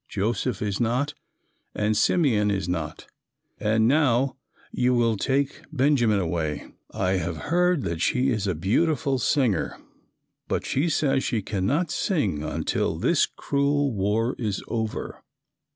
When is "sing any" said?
11.91-12.45